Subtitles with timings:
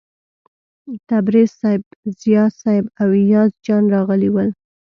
[1.09, 1.81] تبریز صیب،
[2.19, 4.49] ضیا صیب او ایاز جان راغلي ول.